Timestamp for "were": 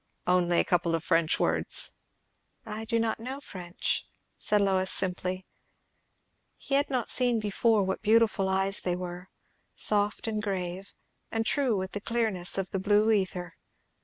8.95-9.29